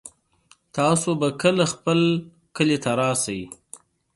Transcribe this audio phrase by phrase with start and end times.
[0.75, 1.99] تاسو به کله خپل
[2.55, 3.41] کلي ته راشئ